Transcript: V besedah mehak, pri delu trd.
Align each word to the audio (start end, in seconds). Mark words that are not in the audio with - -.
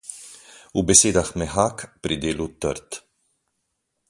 V 0.77 0.79
besedah 0.89 1.29
mehak, 1.39 1.77
pri 2.01 2.15
delu 2.23 2.47
trd. 2.61 2.89